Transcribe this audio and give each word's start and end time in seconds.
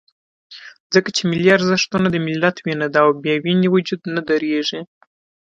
ځکه 0.93 1.09
چې 1.15 1.21
ملي 1.31 1.49
ارزښتونه 1.57 2.07
د 2.11 2.17
ملت 2.27 2.55
وینه 2.65 2.87
ده، 2.93 2.99
او 3.05 3.09
بې 3.23 3.35
وینې 3.43 3.67
وجود 3.71 4.01
نه 4.15 4.21
درېږي. 4.29 4.81